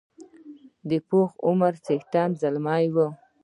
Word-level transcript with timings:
د 0.89 0.91
پاخه 1.07 1.37
عمر 1.47 1.73
څښتن 1.85 2.29
زلمی 2.41 2.85
وو. 2.93 3.07